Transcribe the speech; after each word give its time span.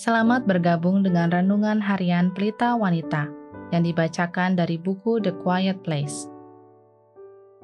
Selamat 0.00 0.48
bergabung 0.48 1.04
dengan 1.04 1.28
renungan 1.28 1.76
harian 1.76 2.32
Pelita 2.32 2.72
Wanita 2.72 3.28
yang 3.68 3.84
dibacakan 3.84 4.56
dari 4.56 4.80
buku 4.80 5.20
The 5.20 5.36
Quiet 5.44 5.84
Place. 5.84 6.24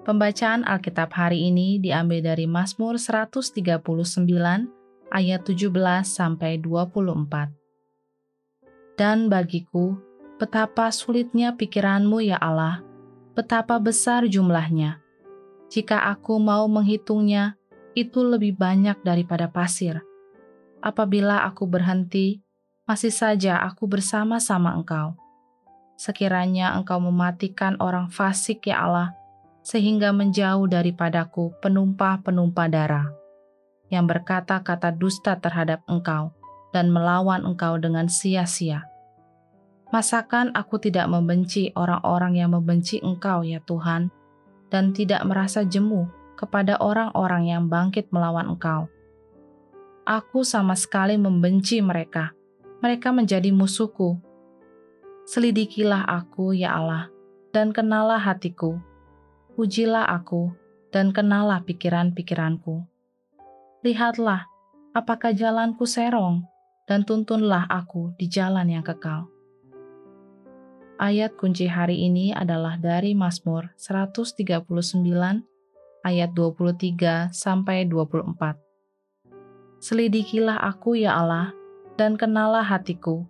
Pembacaan 0.04 0.60
Alkitab 0.68 1.16
hari 1.16 1.48
ini 1.48 1.80
diambil 1.80 2.20
dari 2.20 2.44
Mazmur 2.44 3.00
139 3.00 3.56
ayat 5.16 5.40
17 5.48 5.72
sampai 6.04 6.60
24. 6.60 7.56
Dan 9.00 9.32
bagiku, 9.32 9.96
betapa 10.36 10.92
sulitnya 10.92 11.56
pikiranmu 11.56 12.20
ya 12.20 12.36
Allah, 12.36 12.84
betapa 13.32 13.80
besar 13.80 14.28
jumlahnya. 14.28 15.00
Jika 15.72 16.04
aku 16.12 16.36
mau 16.36 16.68
menghitungnya, 16.68 17.56
itu 17.96 18.20
lebih 18.20 18.60
banyak 18.60 19.00
daripada 19.00 19.48
pasir 19.48 20.04
apabila 20.86 21.42
aku 21.42 21.66
berhenti, 21.66 22.46
masih 22.86 23.10
saja 23.10 23.58
aku 23.58 23.90
bersama-sama 23.90 24.70
Engkau. 24.78 25.18
Sekiranya 25.98 26.78
Engkau 26.78 27.02
mematikan 27.02 27.74
orang 27.82 28.06
fasik, 28.06 28.70
ya 28.70 28.86
Allah, 28.86 29.10
sehingga 29.66 30.14
menjauh 30.14 30.70
daripadaku 30.70 31.58
penumpah-penumpah 31.58 32.68
darah 32.70 33.10
yang 33.90 34.06
berkata-kata 34.06 34.94
dusta 34.94 35.34
terhadap 35.42 35.82
Engkau 35.90 36.30
dan 36.70 36.94
melawan 36.94 37.42
Engkau 37.42 37.74
dengan 37.82 38.06
sia-sia. 38.06 38.86
Masakan 39.90 40.54
aku 40.54 40.78
tidak 40.78 41.10
membenci 41.10 41.74
orang-orang 41.74 42.38
yang 42.38 42.54
membenci 42.54 43.02
Engkau, 43.02 43.42
ya 43.42 43.58
Tuhan, 43.66 44.10
dan 44.70 44.94
tidak 44.94 45.22
merasa 45.26 45.66
jemu 45.66 46.06
kepada 46.38 46.78
orang-orang 46.78 47.50
yang 47.50 47.66
bangkit 47.66 48.10
melawan 48.14 48.50
Engkau? 48.50 48.86
Aku 50.06 50.46
sama 50.46 50.78
sekali 50.78 51.18
membenci 51.18 51.82
mereka. 51.82 52.30
Mereka 52.78 53.10
menjadi 53.10 53.50
musuhku. 53.50 54.22
Selidikilah 55.26 56.06
aku, 56.06 56.54
ya 56.54 56.78
Allah, 56.78 57.10
dan 57.50 57.74
kenalah 57.74 58.22
hatiku. 58.22 58.78
Ujilah 59.58 60.06
aku, 60.06 60.54
dan 60.94 61.10
kenalah 61.10 61.66
pikiran-pikiranku. 61.66 62.86
Lihatlah, 63.82 64.46
apakah 64.94 65.34
jalanku 65.34 65.82
serong, 65.82 66.46
dan 66.86 67.02
tuntunlah 67.02 67.66
aku 67.66 68.14
di 68.14 68.30
jalan 68.30 68.70
yang 68.70 68.86
kekal. 68.86 69.26
Ayat 70.96 71.34
kunci 71.36 71.66
hari 71.66 72.06
ini 72.06 72.30
adalah 72.30 72.78
dari 72.78 73.12
Mazmur 73.12 73.74
139 73.76 75.02
ayat 76.06 76.30
23 76.32 77.34
sampai 77.34 77.84
24. 77.84 78.65
Selidikilah 79.76 80.56
aku 80.56 80.96
ya 80.96 81.20
Allah, 81.20 81.52
dan 82.00 82.16
kenalah 82.16 82.64
hatiku. 82.64 83.28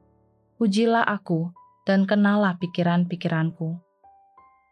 Ujilah 0.63 1.03
aku, 1.03 1.51
dan 1.83 2.07
kenalah 2.07 2.55
pikiran-pikiranku. 2.63 3.75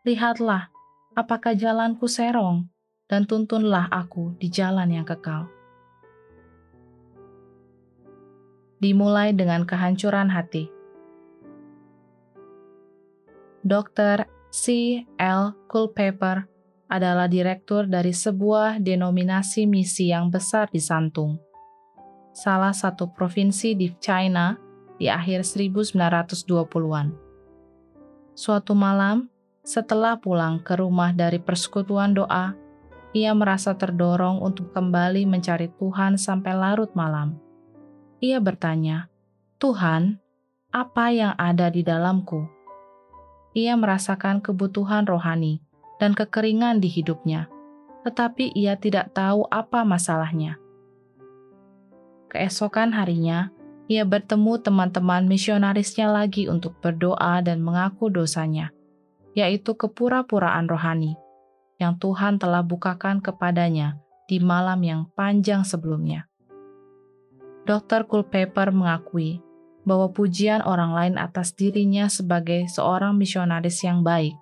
Lihatlah, 0.06 0.70
apakah 1.18 1.58
jalanku 1.58 2.06
serong, 2.06 2.70
dan 3.10 3.26
tuntunlah 3.26 3.90
aku 3.90 4.38
di 4.38 4.46
jalan 4.54 4.86
yang 4.86 5.02
kekal. 5.02 5.50
Dimulai 8.78 9.34
dengan 9.34 9.66
kehancuran 9.66 10.30
hati. 10.30 10.70
Dr. 13.66 14.30
C. 14.54 15.02
L. 15.18 15.58
Culpeper 15.66 16.46
adalah 16.86 17.26
direktur 17.26 17.90
dari 17.90 18.14
sebuah 18.14 18.78
denominasi 18.78 19.66
misi 19.66 20.14
yang 20.14 20.30
besar 20.30 20.70
di 20.70 20.78
Santung 20.78 21.53
salah 22.34 22.74
satu 22.74 23.14
provinsi 23.14 23.78
di 23.78 23.94
China 24.02 24.58
di 24.98 25.06
akhir 25.06 25.46
1920-an. 25.46 27.14
Suatu 28.34 28.74
malam, 28.74 29.30
setelah 29.62 30.18
pulang 30.18 30.58
ke 30.58 30.74
rumah 30.74 31.14
dari 31.14 31.38
persekutuan 31.38 32.12
doa, 32.12 32.58
ia 33.14 33.30
merasa 33.30 33.78
terdorong 33.78 34.42
untuk 34.42 34.74
kembali 34.74 35.22
mencari 35.24 35.70
Tuhan 35.78 36.18
sampai 36.18 36.52
larut 36.52 36.90
malam. 36.98 37.38
Ia 38.18 38.42
bertanya, 38.42 39.06
"Tuhan, 39.62 40.18
apa 40.74 41.14
yang 41.14 41.38
ada 41.38 41.70
di 41.70 41.86
dalamku?" 41.86 42.50
Ia 43.54 43.78
merasakan 43.78 44.42
kebutuhan 44.42 45.06
rohani 45.06 45.62
dan 46.02 46.10
kekeringan 46.18 46.82
di 46.82 46.90
hidupnya, 46.90 47.46
tetapi 48.02 48.50
ia 48.58 48.74
tidak 48.74 49.14
tahu 49.14 49.46
apa 49.46 49.86
masalahnya. 49.86 50.58
Keesokan 52.34 52.90
harinya, 52.90 53.54
ia 53.86 54.02
bertemu 54.02 54.58
teman-teman 54.58 55.30
misionarisnya 55.30 56.10
lagi 56.10 56.50
untuk 56.50 56.74
berdoa 56.82 57.38
dan 57.46 57.62
mengaku 57.62 58.10
dosanya, 58.10 58.74
yaitu 59.38 59.78
kepura-puraan 59.78 60.66
rohani 60.66 61.14
yang 61.78 61.94
Tuhan 62.02 62.42
telah 62.42 62.66
bukakan 62.66 63.22
kepadanya 63.22 64.02
di 64.26 64.42
malam 64.42 64.82
yang 64.82 65.06
panjang 65.14 65.62
sebelumnya. 65.62 66.26
Dr. 67.70 68.10
Culpeper 68.10 68.74
mengakui 68.74 69.38
bahwa 69.86 70.10
pujian 70.10 70.58
orang 70.66 70.90
lain 70.90 71.14
atas 71.22 71.54
dirinya 71.54 72.10
sebagai 72.10 72.66
seorang 72.66 73.14
misionaris 73.14 73.78
yang 73.86 74.02
baik 74.02 74.34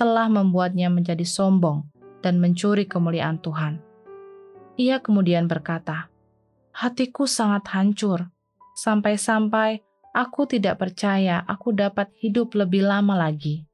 telah 0.00 0.32
membuatnya 0.32 0.88
menjadi 0.88 1.28
sombong 1.28 1.84
dan 2.24 2.40
mencuri 2.40 2.88
kemuliaan 2.88 3.44
Tuhan. 3.44 3.84
Ia 4.80 5.04
kemudian 5.04 5.48
berkata, 5.48 6.08
hatiku 6.76 7.24
sangat 7.24 7.72
hancur, 7.72 8.28
sampai-sampai 8.76 9.80
aku 10.12 10.44
tidak 10.44 10.76
percaya 10.76 11.40
aku 11.48 11.72
dapat 11.72 12.12
hidup 12.20 12.52
lebih 12.52 12.84
lama 12.84 13.16
lagi. 13.16 13.64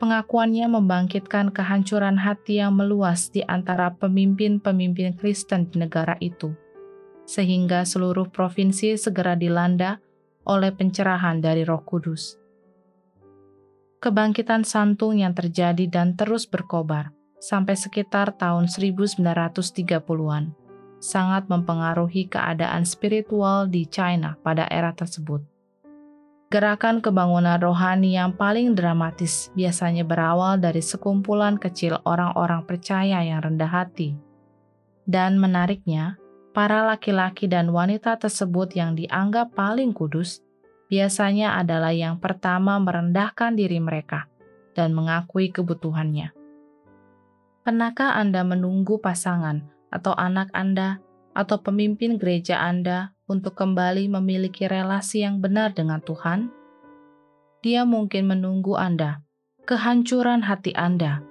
Pengakuannya 0.00 0.64
membangkitkan 0.72 1.52
kehancuran 1.52 2.16
hati 2.16 2.64
yang 2.64 2.80
meluas 2.80 3.28
di 3.28 3.44
antara 3.44 3.92
pemimpin-pemimpin 3.92 5.20
Kristen 5.20 5.68
di 5.68 5.84
negara 5.84 6.16
itu, 6.24 6.56
sehingga 7.28 7.84
seluruh 7.84 8.32
provinsi 8.32 8.96
segera 8.96 9.36
dilanda 9.36 10.00
oleh 10.48 10.72
pencerahan 10.72 11.44
dari 11.44 11.60
Roh 11.60 11.84
Kudus. 11.84 12.40
Kebangkitan 14.00 14.64
santung 14.64 15.20
yang 15.20 15.36
terjadi 15.36 15.88
dan 15.88 16.16
terus 16.16 16.48
berkobar 16.48 17.12
sampai 17.40 17.76
sekitar 17.76 18.36
tahun 18.36 18.68
1930-an 18.68 20.63
sangat 21.04 21.44
mempengaruhi 21.52 22.32
keadaan 22.32 22.88
spiritual 22.88 23.68
di 23.68 23.84
China 23.84 24.40
pada 24.40 24.64
era 24.72 24.96
tersebut. 24.96 25.44
Gerakan 26.48 27.04
kebangunan 27.04 27.60
rohani 27.60 28.16
yang 28.16 28.32
paling 28.32 28.72
dramatis 28.72 29.52
biasanya 29.52 30.08
berawal 30.08 30.56
dari 30.56 30.80
sekumpulan 30.80 31.60
kecil 31.60 32.00
orang-orang 32.08 32.64
percaya 32.64 33.20
yang 33.20 33.44
rendah 33.44 33.68
hati. 33.68 34.16
Dan 35.04 35.36
menariknya, 35.36 36.16
para 36.56 36.88
laki-laki 36.88 37.50
dan 37.50 37.68
wanita 37.68 38.16
tersebut 38.16 38.72
yang 38.72 38.96
dianggap 38.96 39.52
paling 39.52 39.92
kudus 39.92 40.40
biasanya 40.88 41.60
adalah 41.60 41.92
yang 41.92 42.16
pertama 42.16 42.78
merendahkan 42.80 43.52
diri 43.58 43.82
mereka 43.82 44.30
dan 44.72 44.96
mengakui 44.96 45.50
kebutuhannya. 45.50 46.32
Pernahkah 47.66 48.14
Anda 48.14 48.46
menunggu 48.46 49.02
pasangan 49.02 49.74
atau 49.94 50.10
anak 50.18 50.50
Anda 50.50 50.98
atau 51.38 51.62
pemimpin 51.62 52.18
gereja 52.18 52.58
Anda 52.58 53.14
untuk 53.30 53.54
kembali 53.54 54.10
memiliki 54.10 54.66
relasi 54.66 55.22
yang 55.22 55.38
benar 55.38 55.70
dengan 55.70 56.02
Tuhan? 56.02 56.50
Dia 57.62 57.86
mungkin 57.86 58.28
menunggu 58.28 58.74
Anda, 58.74 59.22
kehancuran 59.64 60.44
hati 60.44 60.74
Anda, 60.74 61.22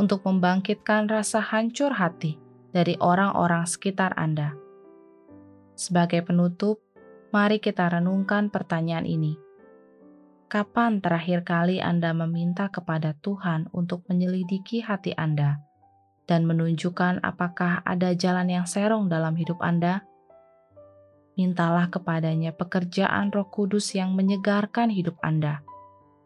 untuk 0.00 0.24
membangkitkan 0.24 1.10
rasa 1.10 1.42
hancur 1.42 1.92
hati 1.92 2.40
dari 2.72 2.96
orang-orang 2.96 3.68
sekitar 3.68 4.16
Anda. 4.16 4.56
Sebagai 5.76 6.24
penutup, 6.24 6.80
mari 7.34 7.60
kita 7.60 7.92
renungkan 7.92 8.48
pertanyaan 8.48 9.04
ini. 9.04 9.36
Kapan 10.48 11.00
terakhir 11.00 11.44
kali 11.48 11.80
Anda 11.80 12.12
meminta 12.12 12.68
kepada 12.68 13.16
Tuhan 13.20 13.72
untuk 13.72 14.04
menyelidiki 14.08 14.84
hati 14.84 15.16
Anda? 15.16 15.60
Dan 16.32 16.48
menunjukkan 16.48 17.20
apakah 17.20 17.84
ada 17.84 18.16
jalan 18.16 18.48
yang 18.48 18.64
serong 18.64 19.12
dalam 19.12 19.36
hidup 19.36 19.60
Anda, 19.60 20.00
mintalah 21.36 21.92
kepadanya 21.92 22.56
pekerjaan 22.56 23.28
Roh 23.28 23.52
Kudus 23.52 23.92
yang 23.92 24.16
menyegarkan 24.16 24.88
hidup 24.88 25.20
Anda, 25.20 25.60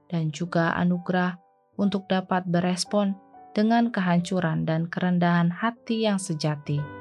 dan 0.06 0.30
juga 0.30 0.78
anugerah 0.78 1.42
untuk 1.74 2.06
dapat 2.06 2.46
berespon 2.46 3.18
dengan 3.50 3.90
kehancuran 3.90 4.62
dan 4.62 4.86
kerendahan 4.86 5.50
hati 5.50 6.06
yang 6.06 6.22
sejati. 6.22 6.95